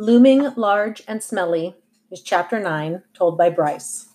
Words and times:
Looming 0.00 0.54
Large 0.54 1.02
and 1.08 1.20
Smelly 1.20 1.74
is 2.08 2.22
chapter 2.22 2.60
9, 2.60 3.02
told 3.14 3.36
by 3.36 3.50
Bryce. 3.50 4.10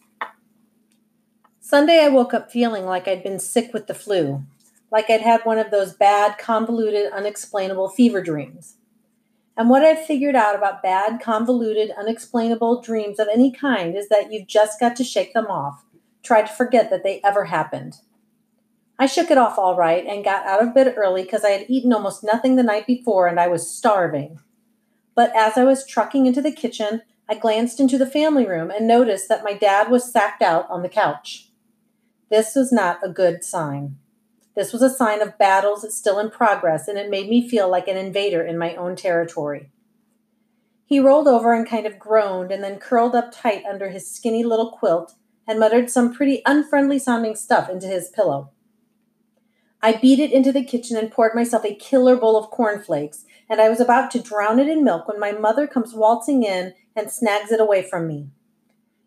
Sunday, 1.59 1.99
I 2.01 2.07
woke 2.07 2.33
up 2.33 2.49
feeling 2.49 2.85
like 2.85 3.05
I'd 3.05 3.21
been 3.21 3.37
sick 3.37 3.73
with 3.73 3.87
the 3.87 3.93
flu, 3.93 4.45
like 4.93 5.09
I'd 5.09 5.19
had 5.19 5.41
one 5.43 5.57
of 5.57 5.71
those 5.71 5.91
bad, 5.93 6.37
convoluted, 6.37 7.11
unexplainable 7.11 7.89
fever 7.89 8.23
dreams. 8.23 8.77
And 9.57 9.69
what 9.69 9.83
I've 9.83 10.05
figured 10.05 10.37
out 10.37 10.55
about 10.55 10.81
bad, 10.81 11.19
convoluted, 11.19 11.91
unexplainable 11.97 12.79
dreams 12.79 13.19
of 13.19 13.27
any 13.27 13.51
kind 13.51 13.93
is 13.93 14.07
that 14.07 14.31
you've 14.31 14.47
just 14.47 14.79
got 14.79 14.95
to 14.95 15.03
shake 15.03 15.33
them 15.33 15.47
off, 15.47 15.83
try 16.23 16.43
to 16.43 16.47
forget 16.47 16.91
that 16.91 17.03
they 17.03 17.19
ever 17.25 17.43
happened. 17.43 17.97
I 18.97 19.05
shook 19.05 19.29
it 19.29 19.37
off 19.37 19.57
all 19.57 19.75
right 19.75 20.05
and 20.05 20.23
got 20.23 20.45
out 20.45 20.63
of 20.63 20.73
bed 20.73 20.93
early 20.95 21.23
because 21.23 21.43
I 21.43 21.49
had 21.49 21.65
eaten 21.67 21.91
almost 21.91 22.23
nothing 22.23 22.55
the 22.55 22.63
night 22.63 22.87
before 22.87 23.27
and 23.27 23.37
I 23.37 23.49
was 23.49 23.69
starving. 23.69 24.39
But 25.15 25.35
as 25.35 25.57
I 25.57 25.63
was 25.63 25.85
trucking 25.85 26.25
into 26.25 26.41
the 26.41 26.51
kitchen, 26.51 27.01
I 27.29 27.35
glanced 27.35 27.79
into 27.79 27.97
the 27.97 28.09
family 28.09 28.45
room 28.45 28.71
and 28.71 28.87
noticed 28.87 29.29
that 29.29 29.43
my 29.43 29.53
dad 29.53 29.89
was 29.89 30.11
sacked 30.11 30.41
out 30.41 30.69
on 30.69 30.81
the 30.81 30.89
couch. 30.89 31.49
This 32.29 32.55
was 32.55 32.71
not 32.71 32.99
a 33.03 33.09
good 33.09 33.43
sign. 33.43 33.97
This 34.55 34.73
was 34.73 34.81
a 34.81 34.89
sign 34.89 35.21
of 35.21 35.37
battles 35.37 35.85
still 35.95 36.19
in 36.19 36.29
progress, 36.29 36.87
and 36.87 36.97
it 36.97 37.09
made 37.09 37.29
me 37.29 37.47
feel 37.47 37.69
like 37.69 37.87
an 37.87 37.97
invader 37.97 38.43
in 38.43 38.57
my 38.57 38.75
own 38.75 38.95
territory. 38.95 39.71
He 40.85 40.99
rolled 40.99 41.27
over 41.27 41.53
and 41.53 41.67
kind 41.67 41.87
of 41.87 41.97
groaned 41.97 42.51
and 42.51 42.63
then 42.63 42.77
curled 42.77 43.15
up 43.15 43.31
tight 43.31 43.63
under 43.65 43.89
his 43.89 44.09
skinny 44.09 44.43
little 44.43 44.71
quilt 44.71 45.15
and 45.47 45.59
muttered 45.59 45.89
some 45.89 46.13
pretty 46.13 46.41
unfriendly 46.45 46.99
sounding 46.99 47.35
stuff 47.35 47.69
into 47.69 47.87
his 47.87 48.09
pillow. 48.09 48.51
I 49.81 49.93
beat 49.93 50.19
it 50.19 50.31
into 50.31 50.51
the 50.51 50.63
kitchen 50.63 50.95
and 50.95 51.11
poured 51.11 51.35
myself 51.35 51.65
a 51.65 51.75
killer 51.75 52.15
bowl 52.15 52.37
of 52.37 52.49
cornflakes, 52.49 53.25
and 53.49 53.61
I 53.61 53.69
was 53.69 53.79
about 53.79 54.11
to 54.11 54.21
drown 54.21 54.59
it 54.59 54.67
in 54.67 54.83
milk 54.83 55.07
when 55.07 55.19
my 55.19 55.31
mother 55.31 55.67
comes 55.67 55.93
waltzing 55.93 56.43
in 56.43 56.73
and 56.95 57.11
snags 57.11 57.51
it 57.51 57.59
away 57.59 57.81
from 57.81 58.07
me. 58.07 58.29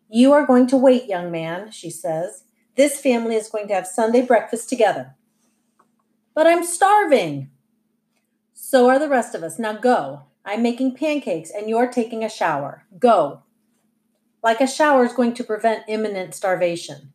You 0.09 0.31
are 0.33 0.45
going 0.45 0.67
to 0.67 0.77
wait, 0.77 1.05
young 1.05 1.31
man, 1.31 1.71
she 1.71 1.89
says. 1.89 2.43
This 2.75 3.01
family 3.01 3.35
is 3.35 3.49
going 3.49 3.67
to 3.67 3.73
have 3.73 3.87
Sunday 3.87 4.21
breakfast 4.21 4.69
together. 4.69 5.15
But 6.33 6.47
I'm 6.47 6.63
starving. 6.63 7.49
So 8.53 8.89
are 8.89 8.99
the 8.99 9.09
rest 9.09 9.33
of 9.33 9.43
us. 9.43 9.57
Now 9.57 9.73
go. 9.73 10.23
I'm 10.45 10.63
making 10.63 10.95
pancakes 10.95 11.51
and 11.51 11.69
you're 11.69 11.91
taking 11.91 12.23
a 12.23 12.29
shower. 12.29 12.85
Go. 12.99 13.43
Like 14.43 14.61
a 14.61 14.67
shower 14.67 15.03
is 15.03 15.13
going 15.13 15.33
to 15.33 15.43
prevent 15.43 15.83
imminent 15.89 16.33
starvation. 16.35 17.11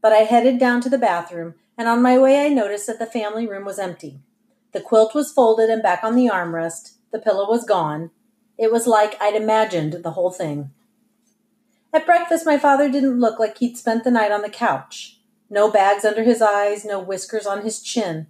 But 0.00 0.12
I 0.12 0.24
headed 0.24 0.58
down 0.58 0.80
to 0.82 0.88
the 0.88 0.98
bathroom, 0.98 1.54
and 1.78 1.88
on 1.88 2.02
my 2.02 2.18
way, 2.18 2.44
I 2.44 2.48
noticed 2.48 2.86
that 2.88 2.98
the 2.98 3.06
family 3.06 3.46
room 3.46 3.64
was 3.64 3.78
empty. 3.78 4.20
The 4.74 4.80
quilt 4.80 5.14
was 5.14 5.32
folded 5.32 5.70
and 5.70 5.82
back 5.82 6.02
on 6.02 6.16
the 6.16 6.26
armrest. 6.26 6.96
The 7.12 7.20
pillow 7.20 7.48
was 7.48 7.64
gone. 7.64 8.10
It 8.58 8.72
was 8.72 8.88
like 8.88 9.16
I'd 9.22 9.36
imagined 9.36 10.02
the 10.02 10.10
whole 10.10 10.32
thing. 10.32 10.72
At 11.92 12.04
breakfast, 12.04 12.44
my 12.44 12.58
father 12.58 12.90
didn't 12.90 13.20
look 13.20 13.38
like 13.38 13.58
he'd 13.58 13.78
spent 13.78 14.02
the 14.02 14.10
night 14.10 14.32
on 14.32 14.42
the 14.42 14.50
couch. 14.50 15.20
No 15.48 15.70
bags 15.70 16.04
under 16.04 16.24
his 16.24 16.42
eyes, 16.42 16.84
no 16.84 16.98
whiskers 16.98 17.46
on 17.46 17.62
his 17.62 17.80
chin. 17.80 18.26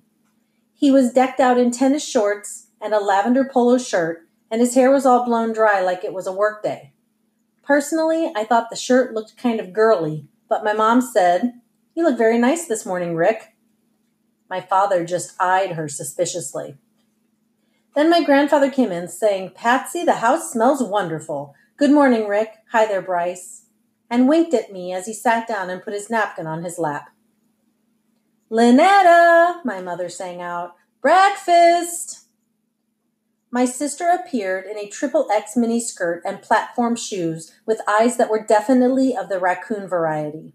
He 0.75 0.91
was 0.91 1.15
decked 1.15 1.41
out 1.41 1.57
in 1.57 1.71
tennis 1.71 2.07
shorts 2.07 2.67
and 2.79 2.93
a 2.93 3.01
lavender 3.01 3.49
polo 3.51 3.79
shirt, 3.79 4.29
and 4.51 4.61
his 4.61 4.75
hair 4.75 4.91
was 4.91 5.07
all 5.07 5.25
blown 5.25 5.55
dry 5.55 5.81
like 5.81 6.05
it 6.05 6.13
was 6.13 6.27
a 6.27 6.33
workday. 6.33 6.93
Personally, 7.63 8.31
I 8.37 8.45
thought 8.45 8.69
the 8.69 8.77
shirt 8.77 9.15
looked 9.15 9.39
kind 9.39 9.61
of 9.61 9.73
girly, 9.73 10.29
but 10.51 10.63
my 10.63 10.75
mom 10.75 11.01
said, 11.01 11.55
You 11.95 12.05
look 12.05 12.19
very 12.19 12.37
nice 12.37 12.67
this 12.67 12.85
morning, 12.85 13.17
Rick. 13.17 13.54
My 14.49 14.61
father 14.61 15.05
just 15.05 15.35
eyed 15.41 15.73
her 15.73 15.89
suspiciously. 15.89 16.77
Then 17.95 18.11
my 18.11 18.23
grandfather 18.23 18.71
came 18.71 18.93
in, 18.93 19.09
saying, 19.09 19.53
Patsy, 19.55 20.05
the 20.05 20.15
house 20.15 20.53
smells 20.53 20.83
wonderful. 20.83 21.55
Good 21.77 21.91
morning, 21.91 22.29
Rick. 22.29 22.55
Hi 22.73 22.87
there, 22.87 23.03
Bryce. 23.03 23.67
And 24.11 24.29
winked 24.29 24.55
at 24.55 24.73
me 24.73 24.93
as 24.93 25.07
he 25.07 25.15
sat 25.15 25.49
down 25.49 25.71
and 25.71 25.83
put 25.83 25.95
his 25.95 26.11
napkin 26.11 26.47
on 26.47 26.65
his 26.65 26.79
lap. 26.79 27.11
Lynetta, 28.51 29.65
my 29.65 29.81
mother 29.81 30.09
sang 30.09 30.41
out, 30.41 30.75
breakfast. 31.01 32.27
My 33.51 33.65
sister 33.65 34.09
appeared 34.09 34.67
in 34.67 34.77
a 34.77 34.89
triple 34.89 35.29
X 35.33 35.57
mini 35.57 35.81
skirt 35.81 36.23
and 36.25 36.43
platform 36.43 36.97
shoes 36.97 37.53
with 37.65 37.81
eyes 37.89 38.17
that 38.17 38.31
were 38.31 38.45
definitely 38.45 39.17
of 39.17 39.29
the 39.29 39.39
raccoon 39.39 39.89
variety. 39.89 40.53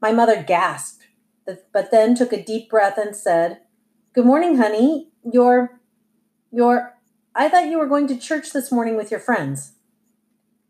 My 0.00 0.12
mother 0.12 0.42
gasped 0.42 1.07
but 1.72 1.90
then 1.90 2.14
took 2.14 2.32
a 2.32 2.42
deep 2.42 2.68
breath 2.68 2.98
and 2.98 3.14
said, 3.14 3.60
Good 4.14 4.26
morning, 4.26 4.56
honey. 4.56 5.10
You're, 5.30 5.80
you're, 6.50 6.94
I 7.34 7.48
thought 7.48 7.68
you 7.68 7.78
were 7.78 7.86
going 7.86 8.06
to 8.08 8.18
church 8.18 8.52
this 8.52 8.72
morning 8.72 8.96
with 8.96 9.10
your 9.10 9.20
friends. 9.20 9.72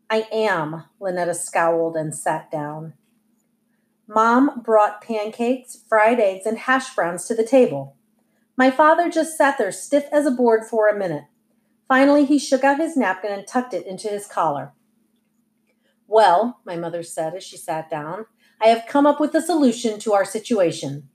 I 0.09 0.27
am, 0.31 0.85
Lynetta 0.99 1.35
scowled 1.35 1.95
and 1.95 2.15
sat 2.15 2.51
down. 2.51 2.93
Mom 4.07 4.61
brought 4.63 5.01
pancakes, 5.01 5.83
fried 5.87 6.19
eggs, 6.19 6.45
and 6.45 6.57
hash 6.57 6.95
browns 6.95 7.25
to 7.25 7.35
the 7.35 7.43
table. 7.43 7.95
My 8.57 8.71
father 8.71 9.09
just 9.09 9.37
sat 9.37 9.57
there 9.57 9.71
stiff 9.71 10.05
as 10.11 10.25
a 10.25 10.31
board 10.31 10.65
for 10.65 10.87
a 10.87 10.97
minute. 10.97 11.25
Finally, 11.87 12.25
he 12.25 12.39
shook 12.39 12.63
out 12.63 12.79
his 12.79 12.97
napkin 12.97 13.31
and 13.31 13.47
tucked 13.47 13.73
it 13.73 13.85
into 13.85 14.07
his 14.07 14.27
collar. 14.27 14.73
Well, 16.07 16.59
my 16.65 16.75
mother 16.75 17.03
said 17.03 17.35
as 17.35 17.43
she 17.43 17.55
sat 17.55 17.89
down, 17.89 18.25
I 18.61 18.67
have 18.67 18.85
come 18.87 19.05
up 19.05 19.19
with 19.19 19.33
a 19.35 19.41
solution 19.41 19.99
to 19.99 20.13
our 20.13 20.25
situation. 20.25 21.09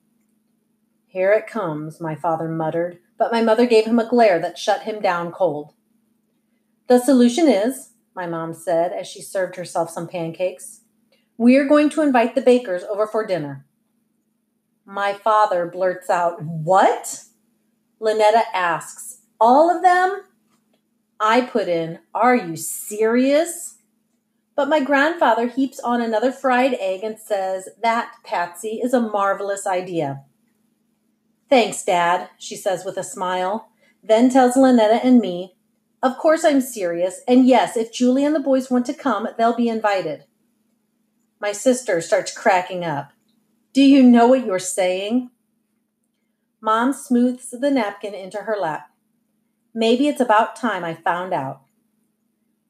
Here 1.07 1.33
it 1.33 1.47
comes, 1.47 2.01
my 2.01 2.15
father 2.15 2.49
muttered, 2.49 2.99
but 3.19 3.33
my 3.33 3.43
mother 3.43 3.67
gave 3.67 3.85
him 3.85 3.99
a 3.99 4.09
glare 4.09 4.41
that 4.41 4.59
shut 4.59 4.83
him 4.83 5.01
down 5.01 5.31
cold. 5.31 5.75
The 6.87 6.99
solution 6.99 7.49
is, 7.49 7.91
my 8.17 8.27
mom 8.27 8.55
said 8.55 8.93
as 8.93 9.07
she 9.07 9.21
served 9.21 9.57
herself 9.57 9.91
some 9.91 10.09
pancakes, 10.09 10.81
we're 11.37 11.69
going 11.69 11.91
to 11.91 12.03
invite 12.03 12.35
the 12.35 12.41
bakers 12.41 12.83
over 12.85 13.07
for 13.07 13.27
dinner. 13.27 13.67
My 14.87 15.13
father 15.13 15.67
blurts 15.67 16.09
out, 16.09 16.43
What? 16.43 17.25
Lynetta 18.01 18.43
asks, 18.53 19.23
All 19.41 19.75
of 19.75 19.83
them? 19.83 20.23
I 21.21 21.43
put 21.43 21.69
in, 21.69 22.01
Are 22.15 22.37
you 22.37 22.57
serious? 22.57 23.74
But 24.57 24.69
my 24.69 24.81
grandfather 24.81 25.49
heaps 25.49 25.81
on 25.81 26.01
another 26.01 26.31
fried 26.31 26.75
egg 26.75 27.03
and 27.03 27.19
says, 27.19 27.69
That, 27.83 28.15
Patsy, 28.25 28.81
is 28.83 28.95
a 28.95 29.01
marvelous 29.01 29.67
idea. 29.67 30.23
Thanks, 31.51 31.85
Dad, 31.85 32.31
she 32.39 32.57
says 32.57 32.85
with 32.85 32.97
a 32.97 33.03
smile, 33.03 33.71
then 34.03 34.31
tells 34.31 34.55
Lynetta 34.55 35.01
and 35.05 35.21
me, 35.21 35.57
Of 36.03 36.19
course 36.19 36.45
I'm 36.45 36.61
serious, 36.61 37.21
and 37.27 37.47
yes, 37.47 37.77
if 37.77 37.93
Julie 37.93 38.25
and 38.25 38.35
the 38.35 38.41
boys 38.41 38.71
want 38.71 38.87
to 38.87 38.95
come, 38.95 39.29
they'll 39.37 39.57
be 39.57 39.69
invited. 39.69 40.25
My 41.41 41.53
sister 41.53 42.01
starts 42.01 42.37
cracking 42.37 42.85
up. 42.85 43.13
Do 43.73 43.83
you 43.83 44.03
know 44.03 44.29
what 44.29 44.47
you're 44.47 44.61
saying? 44.61 45.31
Mom 46.61 46.93
smooths 46.93 47.51
the 47.51 47.71
napkin 47.71 48.15
into 48.15 48.39
her 48.39 48.57
lap. 48.59 48.89
Maybe 49.75 50.07
it's 50.07 50.21
about 50.21 50.55
time 50.55 50.85
I 50.85 50.95
found 50.95 51.35
out. 51.35 51.64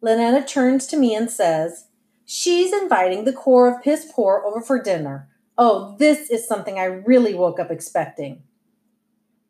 Lynetta 0.04 0.46
turns 0.46 0.86
to 0.88 0.98
me 0.98 1.14
and 1.14 1.30
says, 1.30 1.86
She's 2.26 2.74
inviting 2.74 3.24
the 3.24 3.32
core 3.32 3.74
of 3.74 3.82
Piss 3.82 4.10
Poor 4.12 4.42
over 4.44 4.60
for 4.60 4.80
dinner. 4.80 5.28
Oh, 5.56 5.96
this 5.98 6.30
is 6.30 6.46
something 6.46 6.78
I 6.78 6.84
really 6.84 7.32
woke 7.32 7.58
up 7.58 7.70
expecting. 7.70 8.42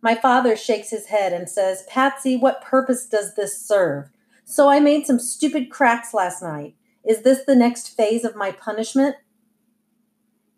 My 0.00 0.14
father 0.14 0.54
shakes 0.54 0.90
his 0.90 1.06
head 1.06 1.32
and 1.32 1.48
says, 1.48 1.84
Patsy, 1.88 2.36
what 2.36 2.62
purpose 2.62 3.06
does 3.06 3.34
this 3.34 3.60
serve? 3.60 4.10
So 4.44 4.68
I 4.68 4.78
made 4.78 5.06
some 5.06 5.18
stupid 5.18 5.70
cracks 5.70 6.14
last 6.14 6.40
night. 6.40 6.76
Is 7.04 7.22
this 7.22 7.44
the 7.44 7.56
next 7.56 7.88
phase 7.88 8.22
of 8.24 8.36
my 8.36 8.52
punishment? 8.52 9.16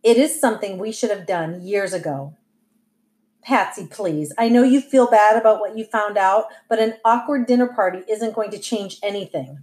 It 0.02 0.18
is 0.18 0.38
something 0.38 0.76
we 0.76 0.92
should 0.92 1.10
have 1.10 1.26
done 1.26 1.62
years 1.62 1.92
ago. 1.94 2.34
Patsy, 3.46 3.86
please. 3.86 4.34
I 4.36 4.48
know 4.48 4.64
you 4.64 4.80
feel 4.80 5.08
bad 5.08 5.36
about 5.36 5.60
what 5.60 5.78
you 5.78 5.84
found 5.84 6.18
out, 6.18 6.46
but 6.68 6.80
an 6.80 6.94
awkward 7.04 7.46
dinner 7.46 7.68
party 7.68 8.00
isn't 8.10 8.34
going 8.34 8.50
to 8.50 8.58
change 8.58 8.98
anything. 9.04 9.60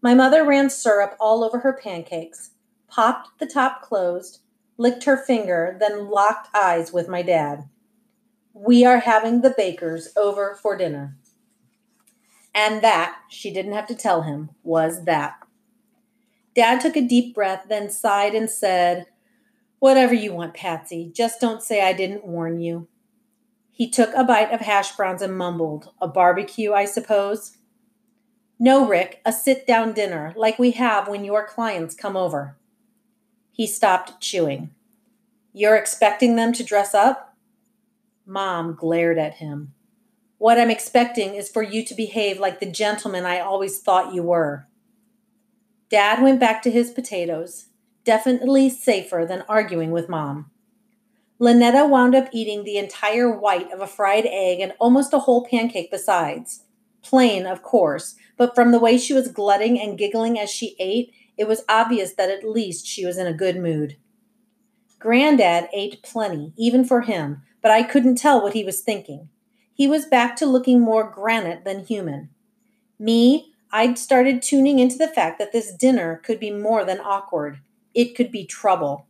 My 0.00 0.14
mother 0.14 0.46
ran 0.46 0.70
syrup 0.70 1.14
all 1.20 1.44
over 1.44 1.58
her 1.58 1.74
pancakes, 1.74 2.52
popped 2.88 3.38
the 3.38 3.46
top 3.46 3.82
closed, 3.82 4.40
licked 4.78 5.04
her 5.04 5.18
finger, 5.18 5.76
then 5.78 6.08
locked 6.08 6.48
eyes 6.56 6.90
with 6.90 7.06
my 7.06 7.20
dad. 7.20 7.68
We 8.54 8.86
are 8.86 9.00
having 9.00 9.42
the 9.42 9.54
bakers 9.54 10.08
over 10.16 10.58
for 10.62 10.74
dinner. 10.74 11.18
And 12.54 12.80
that, 12.80 13.18
she 13.28 13.52
didn't 13.52 13.74
have 13.74 13.88
to 13.88 13.94
tell 13.94 14.22
him, 14.22 14.52
was 14.62 15.04
that. 15.04 15.36
Dad 16.56 16.80
took 16.80 16.96
a 16.96 17.02
deep 17.02 17.34
breath, 17.34 17.66
then 17.68 17.90
sighed 17.90 18.34
and 18.34 18.48
said, 18.48 19.04
Whatever 19.78 20.14
you 20.14 20.32
want, 20.32 20.54
Patsy. 20.54 21.10
Just 21.12 21.40
don't 21.40 21.62
say 21.62 21.82
I 21.82 21.92
didn't 21.92 22.26
warn 22.26 22.60
you. 22.60 22.88
He 23.70 23.90
took 23.90 24.14
a 24.14 24.24
bite 24.24 24.52
of 24.52 24.60
hash 24.60 24.94
browns 24.96 25.20
and 25.20 25.36
mumbled, 25.36 25.90
A 26.00 26.08
barbecue, 26.08 26.72
I 26.72 26.84
suppose? 26.84 27.58
No, 28.58 28.86
Rick, 28.86 29.20
a 29.24 29.32
sit 29.32 29.66
down 29.66 29.92
dinner, 29.92 30.32
like 30.36 30.58
we 30.58 30.70
have 30.72 31.08
when 31.08 31.24
your 31.24 31.46
clients 31.46 31.94
come 31.94 32.16
over. 32.16 32.56
He 33.50 33.66
stopped 33.66 34.20
chewing. 34.20 34.70
You're 35.52 35.76
expecting 35.76 36.36
them 36.36 36.52
to 36.52 36.64
dress 36.64 36.94
up? 36.94 37.36
Mom 38.26 38.74
glared 38.74 39.18
at 39.18 39.34
him. 39.34 39.74
What 40.38 40.58
I'm 40.58 40.70
expecting 40.70 41.34
is 41.34 41.50
for 41.50 41.62
you 41.62 41.84
to 41.84 41.94
behave 41.94 42.38
like 42.38 42.60
the 42.60 42.70
gentleman 42.70 43.24
I 43.24 43.40
always 43.40 43.80
thought 43.80 44.14
you 44.14 44.22
were. 44.22 44.66
Dad 45.90 46.22
went 46.22 46.40
back 46.40 46.62
to 46.62 46.70
his 46.70 46.90
potatoes, 46.90 47.66
definitely 48.04 48.68
safer 48.70 49.24
than 49.28 49.44
arguing 49.48 49.90
with 49.90 50.08
Mom. 50.08 50.50
Lynetta 51.40 51.88
wound 51.88 52.14
up 52.14 52.28
eating 52.32 52.62
the 52.62 52.76
entire 52.76 53.30
white 53.30 53.70
of 53.72 53.80
a 53.80 53.86
fried 53.86 54.26
egg 54.26 54.60
and 54.60 54.72
almost 54.78 55.12
a 55.12 55.20
whole 55.20 55.46
pancake 55.46 55.90
besides. 55.90 56.62
Plain, 57.02 57.46
of 57.46 57.62
course, 57.62 58.14
but 58.36 58.54
from 58.54 58.72
the 58.72 58.78
way 58.78 58.96
she 58.96 59.12
was 59.12 59.28
glutting 59.28 59.80
and 59.80 59.98
giggling 59.98 60.38
as 60.38 60.50
she 60.50 60.76
ate, 60.78 61.12
it 61.36 61.48
was 61.48 61.64
obvious 61.68 62.14
that 62.14 62.30
at 62.30 62.48
least 62.48 62.86
she 62.86 63.04
was 63.04 63.18
in 63.18 63.26
a 63.26 63.32
good 63.32 63.56
mood. 63.56 63.96
Granddad 64.98 65.68
ate 65.74 66.02
plenty, 66.02 66.54
even 66.56 66.84
for 66.84 67.02
him, 67.02 67.42
but 67.60 67.70
I 67.70 67.82
couldn't 67.82 68.16
tell 68.16 68.42
what 68.42 68.54
he 68.54 68.64
was 68.64 68.80
thinking. 68.80 69.28
He 69.74 69.88
was 69.88 70.06
back 70.06 70.36
to 70.36 70.46
looking 70.46 70.80
more 70.80 71.10
granite 71.10 71.64
than 71.64 71.84
human. 71.84 72.30
Me, 72.98 73.52
I'd 73.72 73.98
started 73.98 74.40
tuning 74.40 74.78
into 74.78 74.96
the 74.96 75.08
fact 75.08 75.38
that 75.40 75.52
this 75.52 75.74
dinner 75.74 76.22
could 76.24 76.38
be 76.38 76.52
more 76.52 76.84
than 76.84 77.00
awkward. 77.00 77.58
It 77.94 78.14
could 78.16 78.30
be 78.30 78.44
trouble. 78.44 79.06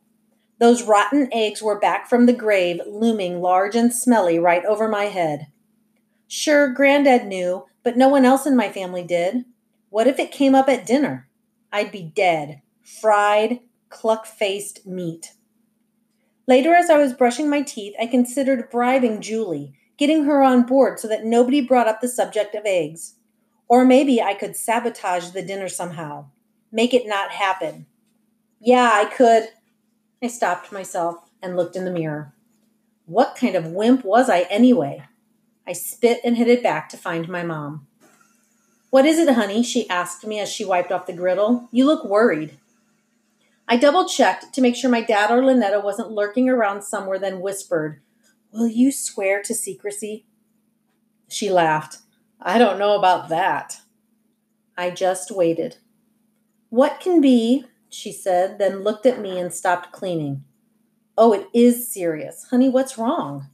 Those 0.59 0.83
rotten 0.83 1.29
eggs 1.33 1.63
were 1.63 1.79
back 1.79 2.09
from 2.09 2.27
the 2.27 2.33
grave, 2.33 2.81
looming 2.87 3.41
large 3.41 3.75
and 3.75 3.93
smelly 3.93 4.39
right 4.39 4.65
over 4.65 4.89
my 4.89 5.05
head. 5.05 5.49
Sure, 6.29 6.69
Granddad 6.69 7.27
knew, 7.27 7.67
but 7.83 7.97
no 7.97 8.09
one 8.09 8.25
else 8.25 8.47
in 8.47 8.57
my 8.57 8.69
family 8.71 9.03
did. 9.03 9.45
What 9.91 10.07
if 10.07 10.19
it 10.19 10.33
came 10.33 10.55
up 10.55 10.69
at 10.69 10.87
dinner? 10.87 11.29
I'd 11.73 11.93
be 11.93 12.03
dead. 12.03 12.63
Fried, 12.83 13.61
cluck 13.89 14.27
faced 14.27 14.87
meat. 14.87 15.33
Later, 16.47 16.75
as 16.75 16.91
I 16.91 16.99
was 16.99 17.15
brushing 17.15 17.49
my 17.49 17.63
teeth, 17.63 17.95
I 18.01 18.07
considered 18.07 18.71
bribing 18.71 19.21
Julie, 19.21 19.75
getting 19.97 20.25
her 20.25 20.43
on 20.43 20.65
board 20.65 21.01
so 21.01 21.09
that 21.09 21.25
nobody 21.25 21.61
brought 21.61 21.89
up 21.89 22.01
the 22.01 22.09
subject 22.09 22.55
of 22.55 22.67
eggs. 22.67 23.15
Or 23.67 23.85
maybe 23.85 24.21
I 24.21 24.35
could 24.35 24.57
sabotage 24.57 25.31
the 25.31 25.43
dinner 25.43 25.69
somehow, 25.69 26.27
make 26.71 26.93
it 26.93 27.07
not 27.07 27.31
happen. 27.31 27.87
Yeah, 28.65 28.91
I 28.95 29.05
could. 29.05 29.49
I 30.23 30.29
stopped 30.29 30.73
myself 30.73 31.29
and 31.43 31.55
looked 31.55 31.77
in 31.77 31.85
the 31.85 31.91
mirror. 31.91 32.33
What 33.05 33.37
kind 33.39 33.57
of 33.57 33.67
wimp 33.67 34.07
was 34.07 34.31
I 34.31 34.47
anyway? 34.49 35.05
I 35.67 35.75
spit 35.75 36.21
and 36.25 36.39
headed 36.39 36.63
back 36.63 36.89
to 36.89 36.97
find 36.97 37.29
my 37.29 37.43
mom. 37.43 37.87
What 38.89 39.05
is 39.05 39.19
it, 39.19 39.35
honey? 39.35 39.63
she 39.63 39.89
asked 39.91 40.27
me 40.27 40.41
as 40.41 40.49
she 40.49 40.65
wiped 40.65 40.91
off 40.91 41.07
the 41.07 41.13
griddle. 41.13 41.69
You 41.73 41.85
look 41.85 42.07
worried. 42.07 42.57
I 43.69 43.77
double 43.77 44.09
checked 44.09 44.55
to 44.55 44.63
make 44.63 44.77
sure 44.77 44.91
my 44.91 45.03
dad 45.03 45.31
or 45.31 45.43
Lynetta 45.43 45.85
wasn't 45.85 46.13
lurking 46.13 46.49
around 46.49 46.83
somewhere, 46.85 47.19
then 47.19 47.41
whispered, 47.41 48.01
Will 48.51 48.69
you 48.69 48.93
swear 48.93 49.43
to 49.43 49.55
secrecy? 49.55 50.25
She 51.29 51.51
laughed. 51.51 51.99
I 52.41 52.57
don't 52.59 52.79
know 52.79 52.97
about 52.97 53.29
that. 53.29 53.81
I 54.75 54.89
just 54.89 55.31
waited. 55.31 55.77
What 56.71 57.01
can 57.01 57.21
be, 57.21 57.67
she 57.95 58.13
said, 58.13 58.59
then 58.59 58.83
looked 58.83 59.07
at 59.07 59.21
me 59.21 59.39
and 59.39 59.53
stopped 59.53 59.93
cleaning. 59.93 60.45
Oh, 61.17 61.33
it 61.33 61.49
is 61.55 61.93
serious. 61.93 62.47
Honey, 62.51 62.69
what's 62.69 62.99
wrong? 62.99 63.49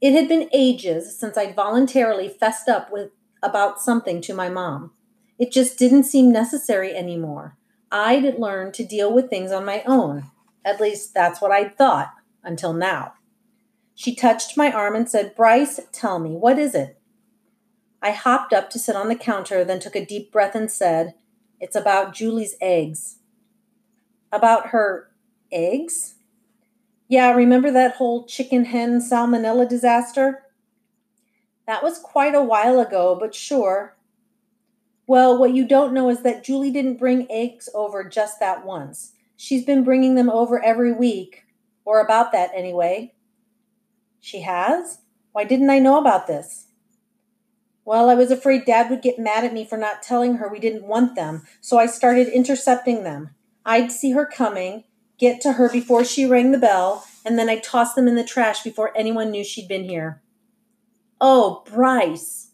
It 0.00 0.12
had 0.12 0.28
been 0.28 0.50
ages 0.52 1.18
since 1.18 1.36
I'd 1.36 1.54
voluntarily 1.54 2.28
fessed 2.28 2.68
up 2.68 2.90
with 2.90 3.10
about 3.42 3.80
something 3.80 4.20
to 4.22 4.34
my 4.34 4.48
mom. 4.48 4.92
It 5.38 5.52
just 5.52 5.78
didn't 5.78 6.04
seem 6.04 6.32
necessary 6.32 6.94
anymore. 6.94 7.56
I'd 7.90 8.38
learned 8.38 8.74
to 8.74 8.84
deal 8.84 9.12
with 9.12 9.30
things 9.30 9.52
on 9.52 9.64
my 9.64 9.82
own. 9.86 10.30
At 10.64 10.80
least 10.80 11.14
that's 11.14 11.40
what 11.40 11.52
I'd 11.52 11.76
thought 11.76 12.12
until 12.42 12.72
now. 12.72 13.14
She 13.94 14.14
touched 14.14 14.56
my 14.56 14.70
arm 14.70 14.94
and 14.94 15.08
said, 15.08 15.34
Bryce, 15.34 15.80
tell 15.92 16.18
me, 16.18 16.30
what 16.30 16.58
is 16.58 16.74
it? 16.74 16.98
I 18.02 18.10
hopped 18.10 18.52
up 18.52 18.68
to 18.70 18.78
sit 18.78 18.96
on 18.96 19.08
the 19.08 19.16
counter, 19.16 19.64
then 19.64 19.80
took 19.80 19.96
a 19.96 20.04
deep 20.04 20.30
breath 20.30 20.54
and 20.54 20.70
said, 20.70 21.14
It's 21.60 21.76
about 21.76 22.14
Julie's 22.14 22.56
eggs. 22.60 23.18
About 24.32 24.68
her 24.68 25.10
eggs? 25.52 26.14
Yeah, 27.08 27.32
remember 27.32 27.70
that 27.70 27.96
whole 27.96 28.26
chicken 28.26 28.64
hen 28.64 29.00
salmonella 29.00 29.68
disaster? 29.68 30.42
That 31.66 31.82
was 31.82 31.98
quite 31.98 32.34
a 32.34 32.42
while 32.42 32.80
ago, 32.80 33.16
but 33.18 33.34
sure, 33.34 33.96
well, 35.08 35.38
what 35.38 35.54
you 35.54 35.66
don't 35.66 35.94
know 35.94 36.10
is 36.10 36.22
that 36.22 36.42
Julie 36.42 36.72
didn't 36.72 36.98
bring 36.98 37.30
eggs 37.30 37.68
over 37.74 38.02
just 38.02 38.40
that 38.40 38.66
once. 38.66 39.12
She's 39.36 39.64
been 39.64 39.84
bringing 39.84 40.16
them 40.16 40.28
over 40.28 40.62
every 40.62 40.92
week, 40.92 41.44
or 41.84 42.00
about 42.00 42.32
that 42.32 42.50
anyway. 42.54 43.14
She 44.20 44.40
has? 44.40 44.98
Why 45.30 45.44
didn't 45.44 45.70
I 45.70 45.78
know 45.78 45.98
about 45.98 46.26
this? 46.26 46.66
Well, 47.84 48.10
I 48.10 48.14
was 48.14 48.32
afraid 48.32 48.64
Dad 48.64 48.90
would 48.90 49.02
get 49.02 49.18
mad 49.18 49.44
at 49.44 49.52
me 49.52 49.64
for 49.64 49.78
not 49.78 50.02
telling 50.02 50.36
her 50.36 50.48
we 50.48 50.58
didn't 50.58 50.88
want 50.88 51.14
them, 51.14 51.46
so 51.60 51.78
I 51.78 51.86
started 51.86 52.26
intercepting 52.26 53.04
them. 53.04 53.30
I'd 53.66 53.90
see 53.92 54.12
her 54.12 54.24
coming, 54.24 54.84
get 55.18 55.40
to 55.42 55.54
her 55.54 55.68
before 55.68 56.04
she 56.04 56.24
rang 56.24 56.52
the 56.52 56.58
bell, 56.58 57.04
and 57.24 57.38
then 57.38 57.50
I'd 57.50 57.64
toss 57.64 57.94
them 57.94 58.06
in 58.06 58.14
the 58.14 58.24
trash 58.24 58.62
before 58.62 58.96
anyone 58.96 59.32
knew 59.32 59.42
she'd 59.44 59.68
been 59.68 59.84
here. 59.84 60.22
Oh, 61.20 61.64
Bryce, 61.66 62.52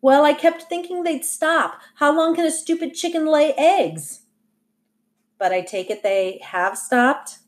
well, 0.00 0.24
I 0.24 0.32
kept 0.32 0.62
thinking 0.62 1.02
they'd 1.02 1.24
stop. 1.24 1.80
How 1.96 2.16
long 2.16 2.34
can 2.34 2.44
a 2.44 2.50
stupid 2.50 2.94
chicken 2.94 3.26
lay 3.26 3.52
eggs? 3.54 4.22
But 5.38 5.52
I 5.52 5.60
take 5.60 5.90
it 5.90 6.02
they 6.02 6.40
have 6.42 6.76
stopped? 6.76 7.38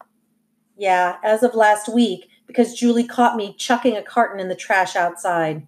Yeah, 0.76 1.16
as 1.22 1.42
of 1.42 1.54
last 1.54 1.92
week, 1.92 2.28
because 2.46 2.74
Julie 2.74 3.06
caught 3.06 3.36
me 3.36 3.54
chucking 3.56 3.96
a 3.96 4.02
carton 4.02 4.40
in 4.40 4.48
the 4.48 4.54
trash 4.54 4.96
outside. 4.96 5.66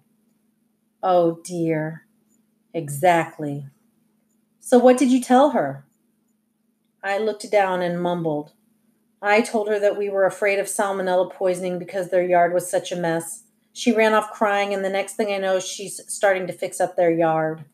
Oh 1.01 1.39
dear. 1.43 2.05
Exactly. 2.73 3.67
So 4.59 4.77
what 4.77 4.97
did 4.97 5.11
you 5.11 5.21
tell 5.21 5.51
her? 5.51 5.85
I 7.03 7.17
looked 7.17 7.49
down 7.51 7.81
and 7.81 8.01
mumbled. 8.01 8.53
I 9.21 9.41
told 9.41 9.67
her 9.67 9.79
that 9.79 9.97
we 9.97 10.09
were 10.09 10.25
afraid 10.25 10.59
of 10.59 10.67
salmonella 10.67 11.31
poisoning 11.31 11.79
because 11.79 12.09
their 12.09 12.23
yard 12.23 12.53
was 12.53 12.69
such 12.69 12.91
a 12.91 12.97
mess. 12.97 13.43
She 13.73 13.91
ran 13.91 14.13
off 14.13 14.31
crying, 14.31 14.73
and 14.73 14.85
the 14.85 14.89
next 14.89 15.15
thing 15.15 15.33
I 15.33 15.37
know, 15.37 15.59
she's 15.59 15.99
starting 16.07 16.47
to 16.47 16.53
fix 16.53 16.79
up 16.79 16.95
their 16.95 17.11
yard. 17.11 17.65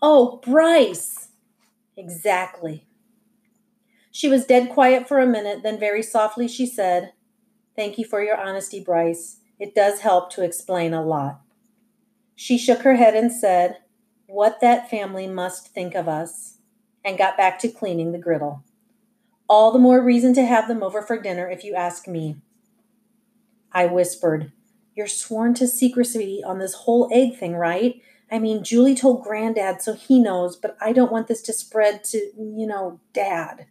Oh, 0.00 0.40
Bryce! 0.44 1.28
Exactly. 1.96 2.86
She 4.12 4.28
was 4.28 4.46
dead 4.46 4.70
quiet 4.70 5.08
for 5.08 5.18
a 5.18 5.26
minute, 5.26 5.62
then 5.62 5.78
very 5.78 6.02
softly 6.02 6.48
she 6.48 6.66
said, 6.66 7.12
Thank 7.74 7.98
you 7.98 8.04
for 8.04 8.22
your 8.22 8.36
honesty, 8.36 8.80
Bryce. 8.80 9.38
It 9.58 9.74
does 9.74 10.00
help 10.00 10.30
to 10.32 10.44
explain 10.44 10.92
a 10.92 11.04
lot. 11.04 11.40
She 12.34 12.58
shook 12.58 12.82
her 12.82 12.96
head 12.96 13.14
and 13.14 13.32
said, 13.32 13.78
What 14.26 14.60
that 14.60 14.90
family 14.90 15.26
must 15.26 15.68
think 15.68 15.94
of 15.94 16.08
us, 16.08 16.57
and 17.04 17.18
got 17.18 17.36
back 17.36 17.58
to 17.60 17.68
cleaning 17.68 18.12
the 18.12 18.18
griddle. 18.18 18.62
All 19.48 19.72
the 19.72 19.78
more 19.78 20.02
reason 20.02 20.34
to 20.34 20.44
have 20.44 20.68
them 20.68 20.82
over 20.82 21.02
for 21.02 21.20
dinner, 21.20 21.48
if 21.48 21.64
you 21.64 21.74
ask 21.74 22.06
me. 22.06 22.36
I 23.72 23.86
whispered, 23.86 24.52
you're 24.94 25.06
sworn 25.06 25.54
to 25.54 25.68
secrecy 25.68 26.42
on 26.44 26.58
this 26.58 26.74
whole 26.74 27.08
egg 27.12 27.38
thing, 27.38 27.54
right? 27.54 28.02
I 28.30 28.38
mean, 28.38 28.64
Julie 28.64 28.94
told 28.94 29.22
Granddad, 29.22 29.80
so 29.80 29.94
he 29.94 30.18
knows, 30.18 30.56
but 30.56 30.76
I 30.80 30.92
don't 30.92 31.12
want 31.12 31.28
this 31.28 31.40
to 31.42 31.52
spread 31.52 32.04
to, 32.04 32.18
you 32.36 32.66
know, 32.66 33.00
Dad. 33.12 33.66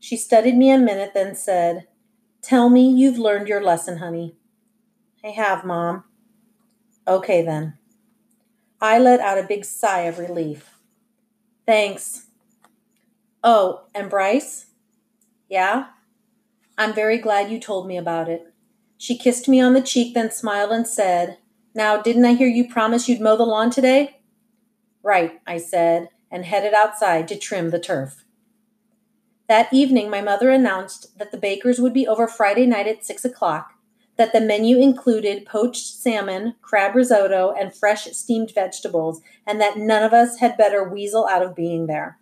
She 0.00 0.16
studied 0.16 0.56
me 0.56 0.70
a 0.70 0.78
minute, 0.78 1.12
then 1.14 1.34
said, 1.34 1.86
Tell 2.42 2.68
me 2.68 2.90
you've 2.90 3.18
learned 3.18 3.48
your 3.48 3.62
lesson, 3.62 3.98
honey. 3.98 4.36
I 5.24 5.28
have, 5.28 5.64
Mom. 5.64 6.04
Okay, 7.06 7.42
then. 7.42 7.78
I 8.80 8.98
let 8.98 9.20
out 9.20 9.38
a 9.38 9.44
big 9.44 9.64
sigh 9.64 10.00
of 10.00 10.18
relief. 10.18 10.74
Thanks. 11.66 12.26
Oh, 13.42 13.84
and 13.94 14.10
Bryce? 14.10 14.66
Yeah? 15.48 15.86
I'm 16.76 16.92
very 16.94 17.18
glad 17.18 17.50
you 17.50 17.58
told 17.60 17.86
me 17.86 17.96
about 17.96 18.28
it. 18.28 18.52
She 18.98 19.18
kissed 19.18 19.48
me 19.48 19.60
on 19.60 19.74
the 19.74 19.82
cheek, 19.82 20.14
then 20.14 20.30
smiled 20.30 20.72
and 20.72 20.86
said, 20.86 21.38
Now, 21.74 22.00
didn't 22.00 22.24
I 22.24 22.34
hear 22.34 22.48
you 22.48 22.68
promise 22.68 23.08
you'd 23.08 23.20
mow 23.20 23.36
the 23.36 23.44
lawn 23.44 23.70
today? 23.70 24.20
Right, 25.02 25.40
I 25.46 25.58
said, 25.58 26.08
and 26.30 26.44
headed 26.44 26.72
outside 26.74 27.28
to 27.28 27.38
trim 27.38 27.70
the 27.70 27.78
turf. 27.78 28.24
That 29.46 29.72
evening, 29.72 30.08
my 30.08 30.22
mother 30.22 30.48
announced 30.50 31.18
that 31.18 31.30
the 31.30 31.38
bakers 31.38 31.78
would 31.78 31.92
be 31.92 32.08
over 32.08 32.26
Friday 32.26 32.66
night 32.66 32.86
at 32.86 33.04
six 33.04 33.24
o'clock, 33.24 33.73
that 34.16 34.32
the 34.32 34.40
menu 34.40 34.78
included 34.78 35.46
poached 35.46 35.86
salmon, 35.86 36.54
crab 36.62 36.94
risotto, 36.94 37.52
and 37.58 37.74
fresh 37.74 38.04
steamed 38.12 38.52
vegetables, 38.54 39.20
and 39.46 39.60
that 39.60 39.76
none 39.76 40.02
of 40.02 40.12
us 40.12 40.38
had 40.38 40.56
better 40.56 40.88
weasel 40.88 41.26
out 41.26 41.42
of 41.42 41.56
being 41.56 41.86
there. 41.86 42.18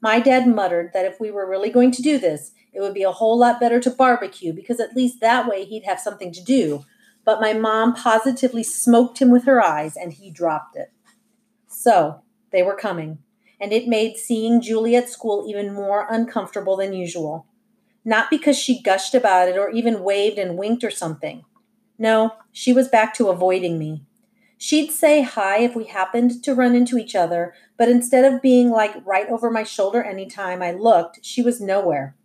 My 0.00 0.20
dad 0.20 0.46
muttered 0.46 0.92
that 0.94 1.06
if 1.06 1.18
we 1.18 1.30
were 1.30 1.48
really 1.48 1.70
going 1.70 1.90
to 1.92 2.02
do 2.02 2.18
this, 2.18 2.52
it 2.72 2.80
would 2.80 2.94
be 2.94 3.02
a 3.02 3.10
whole 3.10 3.36
lot 3.36 3.58
better 3.58 3.80
to 3.80 3.90
barbecue 3.90 4.52
because 4.52 4.78
at 4.78 4.94
least 4.94 5.20
that 5.20 5.48
way 5.48 5.64
he'd 5.64 5.84
have 5.84 5.98
something 5.98 6.32
to 6.32 6.44
do. 6.44 6.84
But 7.24 7.40
my 7.40 7.52
mom 7.52 7.94
positively 7.94 8.62
smoked 8.62 9.18
him 9.18 9.30
with 9.30 9.44
her 9.44 9.62
eyes 9.62 9.96
and 9.96 10.12
he 10.12 10.30
dropped 10.30 10.76
it. 10.76 10.92
So 11.66 12.22
they 12.52 12.62
were 12.62 12.76
coming, 12.76 13.18
and 13.60 13.72
it 13.72 13.88
made 13.88 14.16
seeing 14.16 14.60
Julie 14.60 14.96
at 14.96 15.08
school 15.08 15.46
even 15.48 15.74
more 15.74 16.06
uncomfortable 16.08 16.76
than 16.76 16.92
usual. 16.92 17.46
Not 18.08 18.30
because 18.30 18.56
she 18.56 18.80
gushed 18.80 19.14
about 19.14 19.50
it 19.50 19.58
or 19.58 19.68
even 19.68 20.02
waved 20.02 20.38
and 20.38 20.56
winked 20.56 20.82
or 20.82 20.90
something. 20.90 21.44
No, 21.98 22.36
she 22.52 22.72
was 22.72 22.88
back 22.88 23.12
to 23.16 23.28
avoiding 23.28 23.78
me. 23.78 24.02
She'd 24.56 24.90
say 24.90 25.20
hi 25.20 25.58
if 25.58 25.76
we 25.76 25.84
happened 25.84 26.42
to 26.44 26.54
run 26.54 26.74
into 26.74 26.96
each 26.96 27.14
other, 27.14 27.52
but 27.76 27.90
instead 27.90 28.24
of 28.24 28.40
being 28.40 28.70
like 28.70 28.94
right 29.04 29.28
over 29.28 29.50
my 29.50 29.62
shoulder 29.62 30.02
anytime 30.02 30.62
I 30.62 30.72
looked, 30.72 31.22
she 31.22 31.42
was 31.42 31.60
nowhere. 31.60 32.16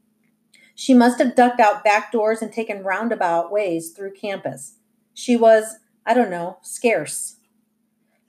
She 0.74 0.94
must 0.94 1.20
have 1.20 1.36
ducked 1.36 1.60
out 1.60 1.84
back 1.84 2.14
doors 2.14 2.42
and 2.42 2.54
taken 2.54 2.82
roundabout 2.84 3.52
ways 3.52 3.92
through 3.92 4.14
campus. 4.14 4.76
She 5.14 5.36
was, 5.36 5.80
I 6.06 6.14
don't 6.14 6.32
know, 6.32 6.60
scarce. 6.62 7.40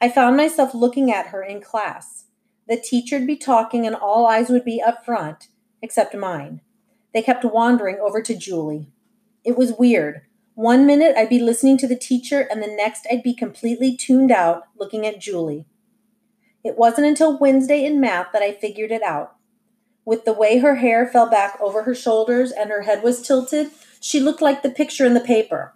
I 0.01 0.09
found 0.09 0.37
myself 0.37 0.75
looking 0.75 1.13
at 1.13 1.29
her 1.29 1.45
in 1.45 1.61
class. 1.61 2.25
The 2.67 2.77
teacher'd 2.77 3.29
be 3.29 3.37
talking 3.37 3.87
and 3.87 3.95
all 3.95 4.27
eyes 4.27 4.49
would 4.49 4.65
be 4.65 4.83
up 4.83 5.05
front, 5.05 5.47
except 5.81 6.17
mine. 6.17 6.61
They 7.15 7.23
kept 7.23 7.45
wandering 7.45 7.99
over 8.01 8.21
to 8.21 8.37
Julie. 8.37 8.91
It 9.45 9.57
was 9.57 9.79
weird. 9.79 10.23
One 10.55 10.85
minute 10.85 11.17
I'd 11.17 11.29
be 11.29 11.39
listening 11.39 11.79
to 11.79 11.87
the 11.87 11.97
teacher, 11.97 12.41
and 12.51 12.63
the 12.63 12.67
next 12.67 13.07
I'd 13.11 13.23
be 13.23 13.35
completely 13.35 13.97
tuned 13.97 14.33
out 14.33 14.65
looking 14.77 15.07
at 15.07 15.21
Julie. 15.21 15.67
It 16.65 16.77
wasn't 16.77 17.07
until 17.07 17.39
Wednesday 17.39 17.85
in 17.85 18.01
math 18.01 18.33
that 18.33 18.43
I 18.43 18.53
figured 18.53 18.91
it 18.91 19.03
out. 19.03 19.37
With 20.05 20.25
the 20.25 20.33
way 20.33 20.59
her 20.59 20.77
hair 20.77 21.07
fell 21.07 21.31
back 21.31 21.59
over 21.61 21.85
her 21.85 21.95
shoulders 21.95 22.51
and 22.51 22.71
her 22.71 22.83
head 22.83 23.03
was 23.03 23.27
tilted, 23.27 23.71
she 24.01 24.21
looked 24.21 24.43
like 24.43 24.63
the 24.63 24.71
picture 24.71 25.07
in 25.07 25.15
the 25.15 25.21
paper. 25.21 25.75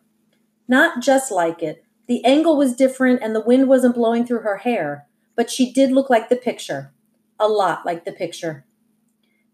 Not 0.66 1.02
just 1.02 1.30
like 1.30 1.62
it. 1.62 1.84
The 2.08 2.24
angle 2.24 2.56
was 2.56 2.74
different 2.74 3.22
and 3.22 3.34
the 3.34 3.40
wind 3.40 3.68
wasn't 3.68 3.94
blowing 3.94 4.26
through 4.26 4.40
her 4.40 4.58
hair, 4.58 5.06
but 5.36 5.50
she 5.50 5.72
did 5.72 5.92
look 5.92 6.10
like 6.10 6.28
the 6.28 6.36
picture. 6.36 6.92
A 7.38 7.48
lot 7.48 7.86
like 7.86 8.04
the 8.04 8.12
picture. 8.12 8.64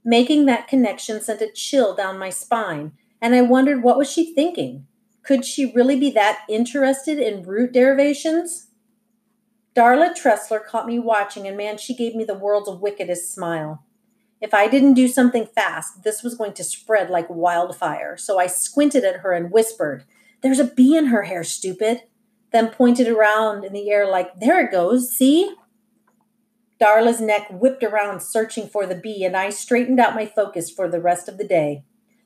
Making 0.04 0.44
that 0.46 0.68
connection 0.68 1.20
sent 1.20 1.40
a 1.40 1.50
chill 1.50 1.94
down 1.94 2.18
my 2.18 2.28
spine, 2.28 2.92
and 3.22 3.34
I 3.34 3.40
wondered 3.40 3.82
what 3.82 3.96
was 3.96 4.10
she 4.10 4.34
thinking? 4.34 4.86
Could 5.22 5.46
she 5.46 5.72
really 5.72 5.98
be 5.98 6.10
that 6.10 6.44
interested 6.48 7.18
in 7.18 7.44
root 7.44 7.72
derivations? 7.72 8.68
Darla 9.74 10.14
Tressler 10.14 10.64
caught 10.64 10.86
me 10.86 10.98
watching, 10.98 11.48
and 11.48 11.56
man, 11.56 11.78
she 11.78 11.94
gave 11.94 12.14
me 12.14 12.22
the 12.22 12.34
world's 12.34 12.70
wickedest 12.70 13.32
smile. 13.32 13.82
If 14.40 14.52
I 14.52 14.68
didn't 14.68 14.92
do 14.92 15.08
something 15.08 15.46
fast, 15.46 16.02
this 16.02 16.22
was 16.22 16.34
going 16.34 16.52
to 16.52 16.64
spread 16.64 17.08
like 17.08 17.30
wildfire. 17.30 18.18
So 18.18 18.38
I 18.38 18.46
squinted 18.46 19.04
at 19.04 19.20
her 19.20 19.32
and 19.32 19.50
whispered, 19.50 20.04
There's 20.42 20.58
a 20.58 20.64
bee 20.64 20.96
in 20.96 21.06
her 21.06 21.22
hair, 21.22 21.42
stupid. 21.44 22.02
Then 22.52 22.68
pointed 22.68 23.08
around 23.08 23.64
in 23.64 23.72
the 23.72 23.90
air 23.90 24.06
like, 24.06 24.38
There 24.38 24.60
it 24.60 24.70
goes, 24.70 25.10
see? 25.16 25.54
Darla's 26.80 27.20
neck 27.20 27.46
whipped 27.50 27.82
around 27.82 28.20
searching 28.20 28.68
for 28.68 28.86
the 28.86 28.96
bee, 28.96 29.24
and 29.24 29.36
I 29.36 29.50
straightened 29.50 30.00
out 30.00 30.14
my 30.14 30.26
focus 30.26 30.70
for 30.70 30.88
the 30.88 31.00
rest 31.00 31.28
of 31.28 31.38
the 31.38 31.46
day. 31.46 31.84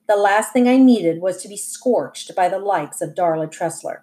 The 0.08 0.16
last 0.16 0.52
thing 0.52 0.66
I 0.66 0.78
needed 0.78 1.20
was 1.20 1.42
to 1.42 1.48
be 1.48 1.56
scorched 1.56 2.34
by 2.34 2.48
the 2.48 2.58
likes 2.58 3.02
of 3.02 3.14
Darla 3.14 3.52
Tressler. 3.52 4.00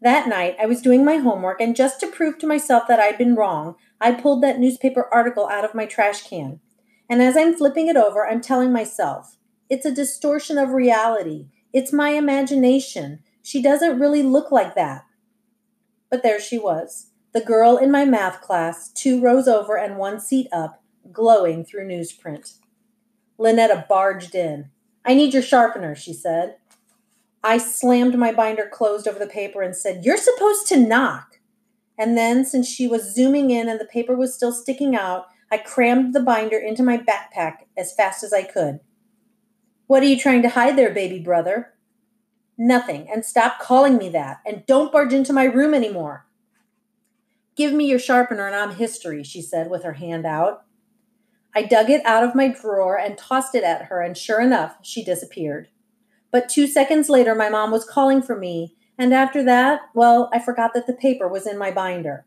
That 0.00 0.28
night, 0.28 0.56
I 0.60 0.66
was 0.66 0.80
doing 0.80 1.04
my 1.04 1.16
homework, 1.16 1.60
and 1.60 1.76
just 1.76 2.00
to 2.00 2.06
prove 2.06 2.38
to 2.38 2.46
myself 2.46 2.84
that 2.88 3.00
I'd 3.00 3.18
been 3.18 3.34
wrong, 3.34 3.74
I 4.00 4.12
pulled 4.12 4.42
that 4.42 4.58
newspaper 4.58 5.08
article 5.12 5.48
out 5.48 5.64
of 5.64 5.74
my 5.74 5.84
trash 5.86 6.22
can. 6.22 6.60
And 7.10 7.20
as 7.20 7.36
I'm 7.36 7.54
flipping 7.54 7.88
it 7.88 7.96
over, 7.96 8.26
I'm 8.26 8.40
telling 8.40 8.72
myself, 8.72 9.36
it's 9.68 9.84
a 9.84 9.94
distortion 9.94 10.56
of 10.56 10.70
reality. 10.70 11.48
It's 11.72 11.92
my 11.92 12.10
imagination. 12.10 13.20
She 13.42 13.60
doesn't 13.60 13.98
really 13.98 14.22
look 14.22 14.50
like 14.50 14.74
that. 14.74 15.04
But 16.10 16.22
there 16.22 16.40
she 16.40 16.58
was, 16.58 17.07
the 17.32 17.40
girl 17.40 17.76
in 17.76 17.90
my 17.90 18.04
math 18.04 18.40
class, 18.40 18.90
two 18.90 19.20
rows 19.20 19.46
over 19.46 19.76
and 19.76 19.96
one 19.96 20.20
seat 20.20 20.48
up, 20.52 20.82
glowing 21.12 21.64
through 21.64 21.86
newsprint. 21.86 22.54
Lynetta 23.38 23.86
barged 23.86 24.34
in. 24.34 24.70
I 25.04 25.14
need 25.14 25.32
your 25.32 25.42
sharpener, 25.42 25.94
she 25.94 26.12
said. 26.12 26.56
I 27.44 27.58
slammed 27.58 28.18
my 28.18 28.32
binder 28.32 28.68
closed 28.70 29.06
over 29.06 29.18
the 29.18 29.26
paper 29.26 29.62
and 29.62 29.76
said, 29.76 30.04
You're 30.04 30.16
supposed 30.16 30.66
to 30.68 30.76
knock. 30.76 31.38
And 31.98 32.16
then, 32.16 32.44
since 32.44 32.68
she 32.68 32.86
was 32.86 33.14
zooming 33.14 33.50
in 33.50 33.68
and 33.68 33.80
the 33.80 33.84
paper 33.84 34.16
was 34.16 34.34
still 34.34 34.52
sticking 34.52 34.96
out, 34.96 35.26
I 35.50 35.58
crammed 35.58 36.14
the 36.14 36.20
binder 36.20 36.58
into 36.58 36.82
my 36.82 36.98
backpack 36.98 37.64
as 37.76 37.94
fast 37.94 38.22
as 38.22 38.32
I 38.32 38.42
could. 38.42 38.80
What 39.86 40.02
are 40.02 40.06
you 40.06 40.18
trying 40.18 40.42
to 40.42 40.50
hide 40.50 40.76
there, 40.76 40.92
baby 40.92 41.18
brother? 41.18 41.74
Nothing, 42.58 43.08
and 43.10 43.24
stop 43.24 43.60
calling 43.60 43.96
me 43.96 44.08
that, 44.10 44.40
and 44.44 44.66
don't 44.66 44.92
barge 44.92 45.12
into 45.12 45.32
my 45.32 45.44
room 45.44 45.74
anymore. 45.74 46.26
Give 47.58 47.72
me 47.72 47.86
your 47.86 47.98
sharpener 47.98 48.46
and 48.46 48.54
I'm 48.54 48.76
history, 48.76 49.24
she 49.24 49.42
said 49.42 49.68
with 49.68 49.82
her 49.82 49.94
hand 49.94 50.24
out. 50.24 50.62
I 51.56 51.64
dug 51.64 51.90
it 51.90 52.06
out 52.06 52.22
of 52.22 52.36
my 52.36 52.46
drawer 52.46 52.96
and 52.96 53.18
tossed 53.18 53.52
it 53.52 53.64
at 53.64 53.86
her, 53.86 54.00
and 54.00 54.16
sure 54.16 54.40
enough, 54.40 54.76
she 54.82 55.02
disappeared. 55.02 55.66
But 56.30 56.48
two 56.48 56.68
seconds 56.68 57.08
later, 57.08 57.34
my 57.34 57.48
mom 57.48 57.72
was 57.72 57.84
calling 57.84 58.22
for 58.22 58.38
me, 58.38 58.76
and 58.96 59.12
after 59.12 59.42
that, 59.42 59.80
well, 59.92 60.30
I 60.32 60.38
forgot 60.38 60.72
that 60.74 60.86
the 60.86 60.92
paper 60.92 61.26
was 61.26 61.48
in 61.48 61.58
my 61.58 61.72
binder. 61.72 62.26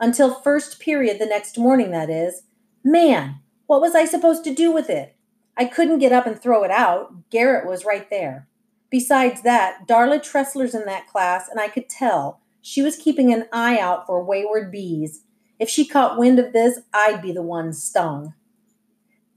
Until 0.00 0.40
first 0.40 0.80
period 0.80 1.18
the 1.18 1.26
next 1.26 1.58
morning, 1.58 1.90
that 1.90 2.08
is. 2.08 2.44
Man, 2.82 3.40
what 3.66 3.82
was 3.82 3.94
I 3.94 4.06
supposed 4.06 4.44
to 4.44 4.54
do 4.54 4.72
with 4.72 4.88
it? 4.88 5.14
I 5.58 5.66
couldn't 5.66 5.98
get 5.98 6.12
up 6.12 6.26
and 6.26 6.40
throw 6.40 6.64
it 6.64 6.70
out. 6.70 7.28
Garrett 7.28 7.68
was 7.68 7.84
right 7.84 8.08
there. 8.08 8.48
Besides 8.88 9.42
that, 9.42 9.86
Darla 9.86 10.20
Tressler's 10.20 10.74
in 10.74 10.86
that 10.86 11.06
class, 11.06 11.50
and 11.50 11.60
I 11.60 11.68
could 11.68 11.90
tell 11.90 12.40
she 12.66 12.80
was 12.80 12.96
keeping 12.96 13.30
an 13.30 13.44
eye 13.52 13.78
out 13.78 14.06
for 14.06 14.24
wayward 14.24 14.72
bees. 14.72 15.24
If 15.58 15.68
she 15.68 15.86
caught 15.86 16.16
wind 16.16 16.38
of 16.38 16.54
this, 16.54 16.80
I'd 16.94 17.20
be 17.20 17.30
the 17.30 17.42
one 17.42 17.74
stung. 17.74 18.32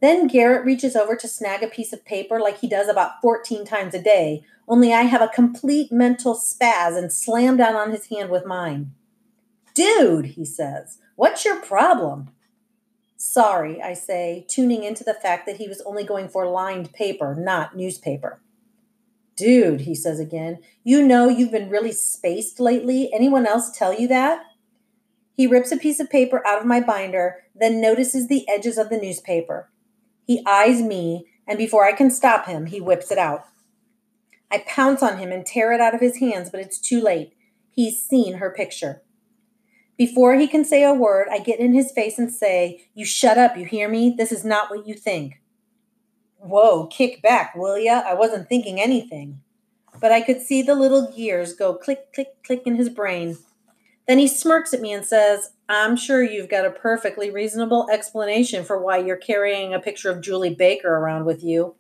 Then 0.02 0.28
Garrett 0.28 0.66
reaches 0.66 0.96
over 0.96 1.14
to 1.18 1.28
snag 1.28 1.62
a 1.62 1.68
piece 1.68 1.92
of 1.92 2.06
paper 2.06 2.40
like 2.40 2.60
he 2.60 2.70
does 2.70 2.88
about 2.88 3.20
14 3.22 3.66
times 3.66 3.94
a 3.94 4.02
day, 4.02 4.46
only 4.66 4.94
I 4.94 5.02
have 5.02 5.22
a 5.22 5.28
complete 5.28 5.92
mental 5.92 6.36
spaz 6.36 6.98
and 6.98 7.12
slam 7.12 7.58
down 7.58 7.76
on 7.76 7.92
his 7.92 8.08
hand 8.08 8.30
with 8.30 8.46
mine. 8.46 8.94
Dude, 9.74 10.28
he 10.28 10.46
says, 10.46 11.00
what's 11.18 11.44
your 11.44 11.60
problem? 11.62 12.30
Sorry, 13.18 13.82
I 13.82 13.94
say, 13.94 14.46
tuning 14.48 14.86
into 14.86 15.04
the 15.04 15.14
fact 15.14 15.46
that 15.48 15.58
he 15.58 15.68
was 15.68 15.82
only 15.82 16.06
going 16.06 16.30
for 16.30 16.48
lined 16.48 16.94
paper, 16.94 17.36
not 17.36 17.76
newspaper. 17.76 18.40
Dude, 19.38 19.82
he 19.82 19.94
says 19.94 20.20
again, 20.20 20.58
you 20.84 21.06
know 21.06 21.30
you've 21.30 21.52
been 21.52 21.70
really 21.70 21.92
spaced 21.92 22.60
lately. 22.60 23.12
Anyone 23.14 23.46
else 23.46 23.72
tell 23.72 23.98
you 23.98 24.08
that? 24.08 24.42
He 25.34 25.46
rips 25.46 25.72
a 25.72 25.78
piece 25.78 26.00
of 26.00 26.10
paper 26.10 26.46
out 26.46 26.60
of 26.60 26.66
my 26.66 26.82
binder, 26.82 27.44
then 27.56 27.80
notices 27.80 28.28
the 28.28 28.50
edges 28.50 28.80
of 28.80 28.90
the 28.90 28.98
newspaper. 28.98 29.72
He 30.26 30.44
eyes 30.48 30.82
me, 30.82 31.28
and 31.48 31.60
before 31.60 31.86
I 31.86 31.94
can 31.94 32.10
stop 32.10 32.48
him, 32.48 32.66
he 32.66 32.82
whips 32.82 33.12
it 33.12 33.20
out. 33.20 33.46
I 34.50 34.64
pounce 34.66 35.04
on 35.04 35.20
him 35.20 35.32
and 35.32 35.46
tear 35.46 35.72
it 35.72 35.82
out 35.82 35.94
of 35.94 36.02
his 36.02 36.18
hands, 36.18 36.50
but 36.50 36.60
it's 36.60 36.80
too 36.80 37.00
late. 37.00 37.34
He's 37.70 38.02
seen 38.02 38.36
her 38.36 38.50
picture. 38.50 39.04
Before 39.98 40.36
he 40.36 40.48
can 40.48 40.66
say 40.66 40.84
a 40.84 40.94
word, 40.94 41.28
I 41.32 41.40
get 41.40 41.60
in 41.60 41.74
his 41.74 41.92
face 41.92 42.18
and 42.18 42.34
say, 42.34 42.88
You 42.96 43.06
shut 43.06 43.38
up, 43.38 43.56
you 43.56 43.66
hear 43.66 43.88
me? 43.88 44.16
This 44.18 44.32
is 44.32 44.44
not 44.44 44.72
what 44.72 44.88
you 44.88 44.96
think. 44.96 45.42
Whoa, 46.48 46.88
kick 46.88 47.22
back, 47.22 47.56
will 47.56 47.78
ya? 47.78 48.04
I 48.06 48.14
wasn't 48.14 48.48
thinking 48.48 48.80
anything. 48.80 49.42
But 50.00 50.12
I 50.12 50.22
could 50.22 50.42
see 50.42 50.62
the 50.62 50.76
little 50.76 51.12
gears 51.12 51.54
go 51.54 51.74
click, 51.74 52.14
click, 52.14 52.44
click 52.46 52.64
in 52.66 52.76
his 52.76 52.90
brain. 52.90 53.38
Then 54.08 54.20
he 54.20 54.28
smirks 54.28 54.74
at 54.74 54.82
me 54.82 54.94
and 54.94 55.06
says, 55.06 55.52
I'm 55.68 55.98
sure 55.98 56.24
you've 56.24 56.50
got 56.50 56.66
a 56.66 56.72
perfectly 56.72 57.30
reasonable 57.30 57.90
explanation 57.92 58.64
for 58.64 58.82
why 58.82 58.98
you're 58.98 59.18
carrying 59.18 59.74
a 59.74 59.80
picture 59.80 60.10
of 60.10 60.22
Julie 60.22 60.56
Baker 60.56 60.96
around 60.96 61.26
with 61.26 61.44
you. 61.44 61.76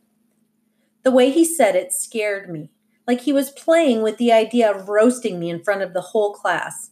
The 1.03 1.11
way 1.11 1.29
he 1.29 1.45
said 1.45 1.75
it 1.75 1.93
scared 1.93 2.49
me, 2.49 2.69
like 3.07 3.21
he 3.21 3.31
was 3.31 3.51
playing 3.51 4.01
with 4.01 4.17
the 4.17 4.33
idea 4.33 4.69
of 4.69 4.89
roasting 4.89 5.39
me 5.39 5.49
in 5.49 5.63
front 5.63 5.81
of 5.81 5.93
the 5.93 6.01
whole 6.01 6.33
class. 6.33 6.89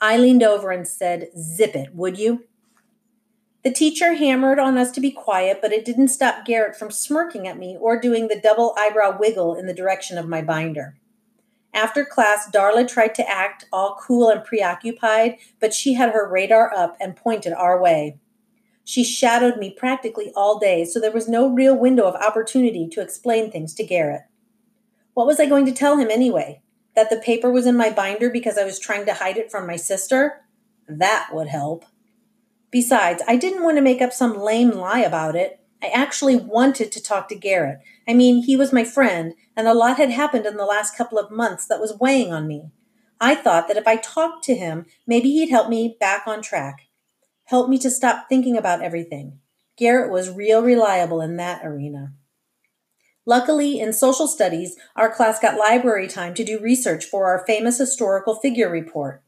I 0.00 0.16
leaned 0.16 0.44
over 0.44 0.70
and 0.70 0.86
said, 0.86 1.30
Zip 1.36 1.74
it, 1.74 1.92
would 1.92 2.18
you? 2.18 2.44
The 3.68 3.74
teacher 3.74 4.14
hammered 4.14 4.58
on 4.58 4.78
us 4.78 4.90
to 4.92 5.00
be 5.02 5.10
quiet, 5.10 5.58
but 5.60 5.72
it 5.72 5.84
didn't 5.84 6.08
stop 6.08 6.46
Garrett 6.46 6.74
from 6.74 6.90
smirking 6.90 7.46
at 7.46 7.58
me 7.58 7.76
or 7.78 8.00
doing 8.00 8.28
the 8.28 8.40
double 8.40 8.74
eyebrow 8.78 9.18
wiggle 9.20 9.56
in 9.56 9.66
the 9.66 9.74
direction 9.74 10.16
of 10.16 10.26
my 10.26 10.40
binder. 10.40 10.96
After 11.74 12.02
class, 12.02 12.50
Darla 12.50 12.88
tried 12.88 13.14
to 13.16 13.30
act 13.30 13.66
all 13.70 14.00
cool 14.00 14.30
and 14.30 14.42
preoccupied, 14.42 15.36
but 15.60 15.74
she 15.74 15.92
had 15.92 16.14
her 16.14 16.26
radar 16.26 16.74
up 16.74 16.96
and 16.98 17.14
pointed 17.14 17.52
our 17.52 17.78
way. 17.78 18.16
She 18.84 19.04
shadowed 19.04 19.58
me 19.58 19.70
practically 19.70 20.32
all 20.34 20.58
day, 20.58 20.86
so 20.86 20.98
there 20.98 21.12
was 21.12 21.28
no 21.28 21.46
real 21.46 21.76
window 21.76 22.04
of 22.04 22.14
opportunity 22.14 22.88
to 22.88 23.02
explain 23.02 23.50
things 23.50 23.74
to 23.74 23.84
Garrett. 23.84 24.22
What 25.12 25.26
was 25.26 25.38
I 25.38 25.44
going 25.44 25.66
to 25.66 25.72
tell 25.72 25.98
him 25.98 26.10
anyway? 26.10 26.62
That 26.96 27.10
the 27.10 27.18
paper 27.18 27.50
was 27.50 27.66
in 27.66 27.76
my 27.76 27.90
binder 27.90 28.30
because 28.30 28.56
I 28.56 28.64
was 28.64 28.78
trying 28.78 29.04
to 29.04 29.12
hide 29.12 29.36
it 29.36 29.50
from 29.50 29.66
my 29.66 29.76
sister? 29.76 30.46
That 30.88 31.28
would 31.34 31.48
help. 31.48 31.84
Besides, 32.70 33.22
I 33.26 33.36
didn't 33.36 33.62
want 33.62 33.76
to 33.76 33.82
make 33.82 34.02
up 34.02 34.12
some 34.12 34.38
lame 34.38 34.70
lie 34.70 35.00
about 35.00 35.36
it. 35.36 35.60
I 35.82 35.88
actually 35.88 36.36
wanted 36.36 36.92
to 36.92 37.02
talk 37.02 37.28
to 37.28 37.34
Garrett. 37.34 37.80
I 38.06 38.14
mean, 38.14 38.42
he 38.42 38.56
was 38.56 38.72
my 38.72 38.84
friend, 38.84 39.34
and 39.56 39.66
a 39.66 39.74
lot 39.74 39.96
had 39.96 40.10
happened 40.10 40.44
in 40.44 40.56
the 40.56 40.64
last 40.64 40.96
couple 40.96 41.18
of 41.18 41.30
months 41.30 41.66
that 41.66 41.80
was 41.80 41.98
weighing 41.98 42.32
on 42.32 42.46
me. 42.46 42.70
I 43.20 43.34
thought 43.34 43.68
that 43.68 43.76
if 43.76 43.86
I 43.86 43.96
talked 43.96 44.44
to 44.44 44.54
him, 44.54 44.86
maybe 45.06 45.30
he'd 45.30 45.50
help 45.50 45.68
me 45.68 45.96
back 45.98 46.26
on 46.26 46.42
track, 46.42 46.82
help 47.44 47.68
me 47.68 47.78
to 47.78 47.90
stop 47.90 48.26
thinking 48.28 48.56
about 48.56 48.82
everything. 48.82 49.38
Garrett 49.76 50.10
was 50.10 50.30
real 50.30 50.62
reliable 50.62 51.20
in 51.20 51.36
that 51.36 51.64
arena. 51.64 52.12
Luckily, 53.24 53.78
in 53.78 53.92
social 53.92 54.26
studies, 54.26 54.76
our 54.96 55.12
class 55.12 55.38
got 55.38 55.58
library 55.58 56.08
time 56.08 56.34
to 56.34 56.44
do 56.44 56.60
research 56.60 57.04
for 57.04 57.26
our 57.26 57.44
famous 57.46 57.78
historical 57.78 58.34
figure 58.34 58.70
report. 58.70 59.22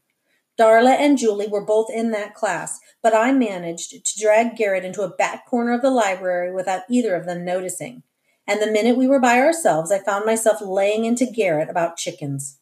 Darla 0.61 0.95
and 0.99 1.17
Julie 1.17 1.47
were 1.47 1.65
both 1.65 1.89
in 1.91 2.11
that 2.11 2.35
class, 2.35 2.79
but 3.01 3.15
I 3.15 3.31
managed 3.31 3.89
to 4.05 4.19
drag 4.19 4.55
Garrett 4.55 4.85
into 4.85 5.01
a 5.01 5.09
back 5.09 5.47
corner 5.47 5.73
of 5.73 5.81
the 5.81 5.89
library 5.89 6.53
without 6.53 6.83
either 6.87 7.15
of 7.15 7.25
them 7.25 7.43
noticing. 7.43 8.03
And 8.45 8.61
the 8.61 8.71
minute 8.71 8.95
we 8.95 9.07
were 9.07 9.19
by 9.19 9.39
ourselves, 9.39 9.91
I 9.91 9.97
found 9.97 10.23
myself 10.23 10.61
laying 10.61 11.05
into 11.05 11.25
Garrett 11.25 11.67
about 11.67 11.97
chickens. 11.97 12.59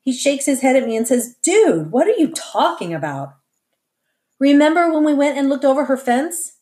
He 0.00 0.12
shakes 0.12 0.46
his 0.46 0.62
head 0.62 0.74
at 0.74 0.84
me 0.84 0.96
and 0.96 1.06
says, 1.06 1.36
Dude, 1.40 1.92
what 1.92 2.08
are 2.08 2.18
you 2.18 2.32
talking 2.32 2.92
about? 2.92 3.34
Remember 4.40 4.92
when 4.92 5.04
we 5.04 5.14
went 5.14 5.38
and 5.38 5.48
looked 5.48 5.64
over 5.64 5.84
her 5.84 5.96
fence? 5.96 6.54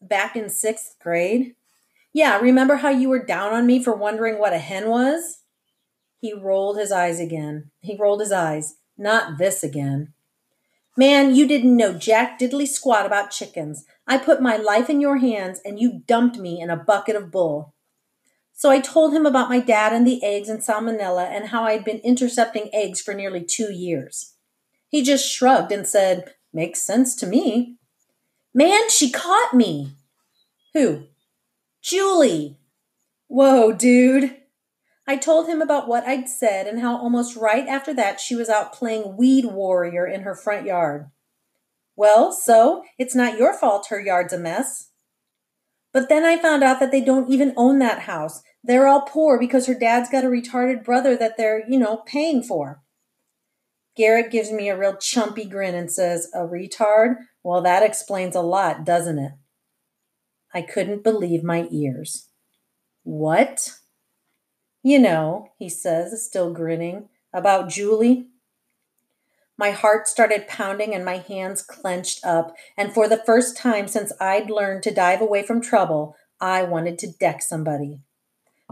Back 0.00 0.36
in 0.36 0.48
sixth 0.48 0.94
grade? 1.00 1.56
Yeah, 2.12 2.38
remember 2.38 2.76
how 2.76 2.90
you 2.90 3.08
were 3.08 3.24
down 3.24 3.52
on 3.52 3.66
me 3.66 3.82
for 3.82 3.96
wondering 3.96 4.38
what 4.38 4.52
a 4.52 4.58
hen 4.58 4.88
was? 4.88 5.40
He 6.20 6.32
rolled 6.32 6.78
his 6.78 6.92
eyes 6.92 7.18
again. 7.18 7.72
He 7.80 7.96
rolled 7.98 8.20
his 8.20 8.30
eyes. 8.30 8.76
Not 8.96 9.38
this 9.38 9.62
again. 9.62 10.12
Man, 10.96 11.34
you 11.34 11.48
didn't 11.48 11.76
know 11.76 11.94
jack 11.94 12.38
diddly 12.38 12.66
squat 12.66 13.06
about 13.06 13.30
chickens. 13.30 13.84
I 14.06 14.18
put 14.18 14.42
my 14.42 14.56
life 14.56 14.90
in 14.90 15.00
your 15.00 15.16
hands 15.18 15.60
and 15.64 15.78
you 15.78 16.02
dumped 16.06 16.38
me 16.38 16.60
in 16.60 16.68
a 16.68 16.76
bucket 16.76 17.16
of 17.16 17.30
bull. 17.30 17.74
So 18.52 18.70
I 18.70 18.80
told 18.80 19.14
him 19.14 19.24
about 19.24 19.48
my 19.48 19.58
dad 19.58 19.92
and 19.94 20.06
the 20.06 20.22
eggs 20.22 20.48
and 20.50 20.60
salmonella 20.60 21.26
and 21.26 21.48
how 21.48 21.64
I'd 21.64 21.84
been 21.84 21.98
intercepting 21.98 22.68
eggs 22.72 23.00
for 23.00 23.14
nearly 23.14 23.42
two 23.42 23.72
years. 23.72 24.34
He 24.88 25.02
just 25.02 25.28
shrugged 25.28 25.72
and 25.72 25.86
said, 25.86 26.34
Makes 26.52 26.82
sense 26.82 27.16
to 27.16 27.26
me. 27.26 27.78
Man, 28.52 28.90
she 28.90 29.10
caught 29.10 29.54
me. 29.54 29.96
Who? 30.74 31.04
Julie! 31.80 32.58
Whoa, 33.28 33.72
dude. 33.72 34.36
I 35.06 35.16
told 35.16 35.48
him 35.48 35.60
about 35.60 35.88
what 35.88 36.04
I'd 36.04 36.28
said 36.28 36.66
and 36.66 36.80
how 36.80 36.96
almost 36.96 37.36
right 37.36 37.66
after 37.66 37.92
that 37.94 38.20
she 38.20 38.36
was 38.36 38.48
out 38.48 38.72
playing 38.72 39.16
Weed 39.16 39.46
Warrior 39.46 40.06
in 40.06 40.22
her 40.22 40.34
front 40.34 40.66
yard. 40.66 41.10
Well, 41.96 42.32
so 42.32 42.84
it's 42.98 43.14
not 43.14 43.38
your 43.38 43.52
fault 43.52 43.88
her 43.88 44.00
yard's 44.00 44.32
a 44.32 44.38
mess. 44.38 44.90
But 45.92 46.08
then 46.08 46.24
I 46.24 46.38
found 46.38 46.62
out 46.62 46.80
that 46.80 46.90
they 46.90 47.02
don't 47.02 47.30
even 47.30 47.52
own 47.56 47.78
that 47.80 48.00
house. 48.00 48.42
They're 48.64 48.86
all 48.86 49.02
poor 49.02 49.38
because 49.38 49.66
her 49.66 49.74
dad's 49.74 50.08
got 50.08 50.24
a 50.24 50.28
retarded 50.28 50.84
brother 50.84 51.16
that 51.16 51.36
they're, 51.36 51.68
you 51.68 51.78
know, 51.78 51.98
paying 52.06 52.42
for. 52.42 52.80
Garrett 53.94 54.30
gives 54.30 54.50
me 54.50 54.70
a 54.70 54.78
real 54.78 54.94
chumpy 54.94 55.48
grin 55.48 55.74
and 55.74 55.92
says, 55.92 56.30
A 56.34 56.38
retard? 56.38 57.16
Well, 57.42 57.60
that 57.60 57.82
explains 57.82 58.34
a 58.34 58.40
lot, 58.40 58.84
doesn't 58.84 59.18
it? 59.18 59.32
I 60.54 60.62
couldn't 60.62 61.04
believe 61.04 61.44
my 61.44 61.66
ears. 61.70 62.28
What? 63.02 63.74
You 64.82 64.98
know, 64.98 65.50
he 65.58 65.68
says, 65.68 66.24
still 66.24 66.52
grinning, 66.52 67.08
about 67.32 67.68
Julie. 67.68 68.26
My 69.56 69.70
heart 69.70 70.08
started 70.08 70.48
pounding 70.48 70.92
and 70.92 71.04
my 71.04 71.18
hands 71.18 71.62
clenched 71.62 72.24
up, 72.24 72.56
and 72.76 72.92
for 72.92 73.08
the 73.08 73.22
first 73.24 73.56
time 73.56 73.86
since 73.86 74.12
I'd 74.20 74.50
learned 74.50 74.82
to 74.84 74.90
dive 74.90 75.20
away 75.20 75.44
from 75.44 75.60
trouble, 75.60 76.16
I 76.40 76.64
wanted 76.64 76.98
to 76.98 77.12
deck 77.12 77.42
somebody. 77.42 78.00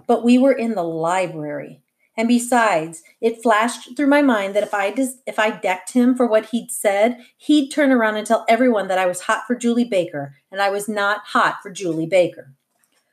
But 0.08 0.24
we 0.24 0.36
were 0.36 0.52
in 0.52 0.74
the 0.74 0.82
library. 0.82 1.82
And 2.16 2.26
besides, 2.26 3.02
it 3.20 3.40
flashed 3.40 3.96
through 3.96 4.08
my 4.08 4.20
mind 4.20 4.54
that 4.54 4.64
if 4.64 4.74
I 4.74 4.90
dis- 4.90 5.18
if 5.26 5.38
I 5.38 5.50
decked 5.50 5.92
him 5.92 6.16
for 6.16 6.26
what 6.26 6.46
he'd 6.46 6.72
said, 6.72 7.18
he'd 7.36 7.70
turn 7.70 7.92
around 7.92 8.16
and 8.16 8.26
tell 8.26 8.44
everyone 8.48 8.88
that 8.88 8.98
I 8.98 9.06
was 9.06 9.22
hot 9.22 9.44
for 9.46 9.54
Julie 9.54 9.84
Baker, 9.84 10.34
and 10.50 10.60
I 10.60 10.70
was 10.70 10.88
not 10.88 11.20
hot 11.26 11.58
for 11.62 11.70
Julie 11.70 12.06
Baker. 12.06 12.52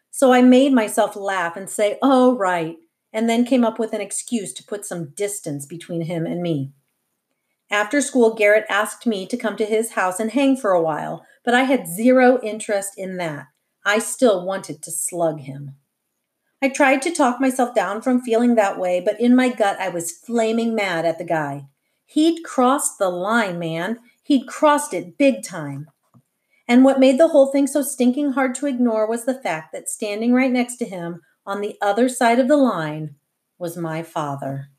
So 0.10 0.34
I 0.34 0.42
made 0.42 0.74
myself 0.74 1.16
laugh 1.16 1.56
and 1.56 1.70
say, 1.70 2.00
"Oh, 2.02 2.36
right," 2.36 2.78
and 3.14 3.30
then 3.30 3.46
came 3.46 3.64
up 3.64 3.80
with 3.80 3.94
an 3.94 4.02
excuse 4.02 4.54
to 4.54 4.64
put 4.64 4.86
some 4.86 5.12
distance 5.16 5.66
between 5.66 6.02
him 6.02 6.26
and 6.26 6.42
me. 6.42 6.72
After 7.70 8.00
school, 8.02 8.34
Garrett 8.34 8.66
asked 8.70 9.06
me 9.06 9.26
to 9.28 9.38
come 9.38 9.58
to 9.58 9.66
his 9.66 9.92
house 9.92 10.20
and 10.20 10.32
hang 10.32 10.56
for 10.56 10.72
a 10.72 10.82
while, 10.82 11.26
but 11.44 11.54
I 11.54 11.64
had 11.64 11.88
zero 11.88 12.40
interest 12.42 12.94
in 12.98 13.18
that. 13.18 13.48
I 13.86 14.00
still 14.00 14.46
wanted 14.46 14.82
to 14.84 14.92
slug 14.92 15.42
him. 15.42 15.76
I 16.62 16.70
tried 16.70 17.02
to 17.04 17.12
talk 17.12 17.40
myself 17.40 17.76
down 17.76 18.02
from 18.02 18.22
feeling 18.22 18.56
that 18.56 18.80
way, 18.80 19.00
but 19.00 19.20
in 19.20 19.36
my 19.36 19.50
gut, 19.50 19.80
I 19.80 19.90
was 19.90 20.12
flaming 20.12 20.74
mad 20.74 21.06
at 21.06 21.18
the 21.18 21.24
guy. 21.24 21.68
He'd 22.06 22.44
crossed 22.44 22.98
the 22.98 23.10
line, 23.10 23.60
man. 23.60 24.00
He'd 24.24 24.48
crossed 24.48 24.94
it 24.94 25.18
big 25.18 25.44
time. 25.44 25.90
And 26.68 26.84
what 26.84 27.00
made 27.00 27.20
the 27.20 27.30
whole 27.30 27.52
thing 27.52 27.68
so 27.68 27.82
stinking 27.82 28.32
hard 28.32 28.56
to 28.56 28.66
ignore 28.66 29.08
was 29.08 29.26
the 29.26 29.40
fact 29.40 29.72
that 29.72 29.88
standing 29.90 30.34
right 30.34 30.52
next 30.52 30.78
to 30.78 30.86
him 30.86 31.22
on 31.48 31.62
the 31.62 31.78
other 31.82 32.08
side 32.10 32.40
of 32.40 32.48
the 32.48 32.58
line 32.58 33.16
was 33.58 33.78
my 33.78 34.04
father. 34.04 34.70